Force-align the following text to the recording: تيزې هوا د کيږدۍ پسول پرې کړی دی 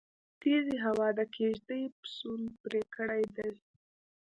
تيزې 0.41 0.75
هوا 0.85 1.07
د 1.17 1.19
کيږدۍ 1.35 1.83
پسول 2.01 2.41
پرې 2.61 2.81
کړی 2.95 3.23
دی 3.35 3.51